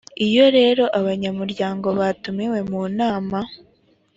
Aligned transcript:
iyo 0.27 0.45
rero 0.57 0.83
abanyamuryango 0.99 1.87
batumiwe 1.99 2.59
mu 2.71 2.81
nama 2.99 3.39